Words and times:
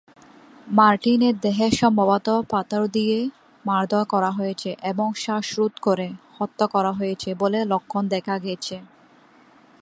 মার্টিনের 0.67 1.35
দেহে 1.39 1.67
সম্ভবত 1.71 2.27
পাথর 2.51 2.81
দিয়ে 2.87 3.17
মারধর 3.65 4.03
করা 4.05 4.31
হয়েছে 4.31 4.69
এবং 4.83 5.07
শ্বাসরোধ 5.15 5.73
করে 5.81 6.07
হত্যা 6.37 6.65
করা 6.67 6.91
হয়েছে 6.91 7.29
বলে 7.33 7.59
লক্ষণ 7.65 8.03
দেখা 8.07 8.35
গেছে। 8.37 8.75